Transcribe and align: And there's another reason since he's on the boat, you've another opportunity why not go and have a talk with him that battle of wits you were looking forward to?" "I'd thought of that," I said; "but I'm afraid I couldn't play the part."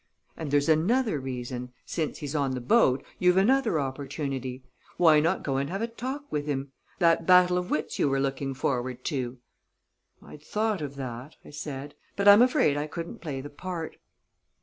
And 0.35 0.49
there's 0.49 0.67
another 0.67 1.19
reason 1.19 1.73
since 1.85 2.17
he's 2.17 2.33
on 2.33 2.55
the 2.55 2.59
boat, 2.59 3.05
you've 3.19 3.37
another 3.37 3.79
opportunity 3.79 4.63
why 4.97 5.19
not 5.19 5.43
go 5.43 5.57
and 5.57 5.69
have 5.69 5.83
a 5.83 5.87
talk 5.87 6.23
with 6.31 6.47
him 6.47 6.71
that 6.97 7.27
battle 7.27 7.55
of 7.55 7.69
wits 7.69 7.99
you 7.99 8.09
were 8.09 8.19
looking 8.19 8.55
forward 8.55 9.03
to?" 9.05 9.37
"I'd 10.19 10.41
thought 10.41 10.81
of 10.81 10.95
that," 10.95 11.35
I 11.45 11.51
said; 11.51 11.93
"but 12.15 12.27
I'm 12.27 12.41
afraid 12.41 12.77
I 12.77 12.87
couldn't 12.87 13.21
play 13.21 13.41
the 13.41 13.51
part." 13.51 13.97